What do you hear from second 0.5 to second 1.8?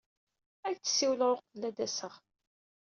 Ad ak-d-siwleɣ uqbel ad